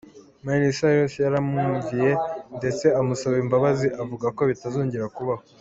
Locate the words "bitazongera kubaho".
4.49-5.43